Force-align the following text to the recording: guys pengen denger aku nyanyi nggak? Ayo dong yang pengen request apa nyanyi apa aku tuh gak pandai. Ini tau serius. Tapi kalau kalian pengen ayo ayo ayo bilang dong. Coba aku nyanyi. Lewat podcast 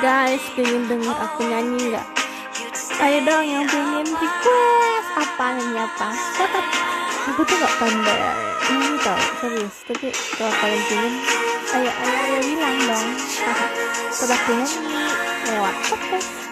guys 0.00 0.42
pengen 0.52 0.84
denger 0.88 1.16
aku 1.16 1.40
nyanyi 1.48 1.92
nggak? 1.92 2.06
Ayo 3.00 3.18
dong 3.24 3.44
yang 3.44 3.64
pengen 3.68 4.08
request 4.08 5.10
apa 5.16 5.44
nyanyi 5.56 5.78
apa 5.84 6.08
aku 7.26 7.40
tuh 7.42 7.56
gak 7.58 7.74
pandai. 7.82 8.20
Ini 8.70 8.96
tau 9.02 9.20
serius. 9.42 9.76
Tapi 9.88 10.08
kalau 10.36 10.54
kalian 10.62 10.82
pengen 10.88 11.14
ayo 11.76 11.90
ayo 11.90 12.14
ayo 12.28 12.38
bilang 12.44 12.78
dong. 12.86 13.08
Coba 14.12 14.34
aku 14.34 14.50
nyanyi. 14.52 15.04
Lewat 15.46 15.76
podcast 15.86 16.45